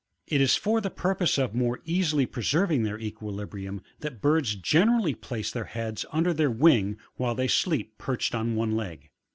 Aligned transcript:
It 0.25 0.41
is 0.41 0.55
for 0.55 0.81
the 0.81 0.89
purpose 0.89 1.37
of 1.37 1.53
more 1.53 1.79
easily 1.85 2.25
preserving 2.25 2.81
their 2.81 2.97
equilibrium, 2.99 3.83
that 3.99 4.19
birds 4.19 4.55
generally 4.55 5.13
place 5.13 5.51
their 5.51 5.65
heads 5.65 6.07
under 6.11 6.33
their 6.33 6.49
wing, 6.49 6.97
while 7.17 7.35
they 7.35 7.47
sleep, 7.47 7.99
perched 7.99 8.33
on 8.33 8.55
one 8.55 8.71
leg. 8.71 9.11